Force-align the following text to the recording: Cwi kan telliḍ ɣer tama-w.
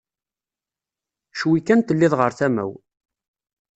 Cwi 1.37 1.59
kan 1.67 1.81
telliḍ 1.81 2.13
ɣer 2.19 2.31
tama-w. 2.39 2.71